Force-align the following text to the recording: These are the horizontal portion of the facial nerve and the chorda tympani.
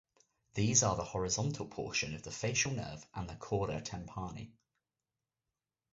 These 0.55 0.81
are 0.81 0.95
the 0.95 1.03
horizontal 1.03 1.67
portion 1.67 2.15
of 2.15 2.23
the 2.23 2.31
facial 2.31 2.71
nerve 2.71 3.05
and 3.13 3.29
the 3.29 3.35
chorda 3.35 3.83
tympani. 3.83 4.51